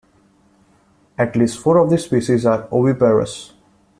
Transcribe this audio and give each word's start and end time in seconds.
At 1.15 1.35
least 1.35 1.59
four 1.59 1.77
of 1.77 1.91
the 1.91 1.99
species 1.99 2.43
are 2.47 2.67
oviparous. 2.71 3.53